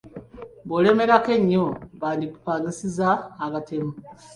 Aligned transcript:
Bw’olemerako 0.65 1.29
ennyo, 1.37 1.65
bandikupangisiza 2.01 3.07
abatemu. 3.45 3.93